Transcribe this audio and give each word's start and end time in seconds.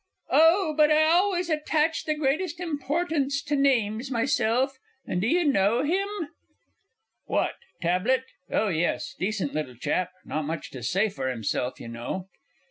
Oh, 0.31 0.73
but 0.75 0.89
I 0.89 1.03
always 1.03 1.47
attach 1.47 2.05
the 2.05 2.15
greatest 2.17 2.59
importance 2.59 3.39
to 3.43 3.55
names, 3.55 4.09
myself. 4.09 4.79
And 5.05 5.21
do 5.21 5.27
you 5.27 5.45
know 5.45 5.83
him? 5.83 6.07
PHIL. 6.17 6.27
What, 7.25 7.51
Tablett? 7.83 8.23
Oh, 8.49 8.69
yes 8.69 9.13
decent 9.19 9.53
little 9.53 9.75
chap; 9.75 10.09
not 10.25 10.45
much 10.45 10.71
to 10.71 10.81
say 10.81 11.07
for 11.07 11.29
himself, 11.29 11.79
you 11.79 11.87
know. 11.87 12.29